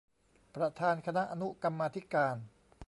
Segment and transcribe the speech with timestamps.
[0.55, 2.37] ประธานคณะอนุกรรมาธิการ